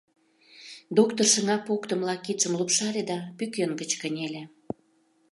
Доктыр 0.97 1.25
шыҥа 1.33 1.55
поктымыла 1.67 2.15
кидшым 2.25 2.53
лупшале 2.59 3.01
да 3.11 3.17
пӱкен 3.37 3.71
гыч 3.79 3.91
кынеле. 4.01 4.43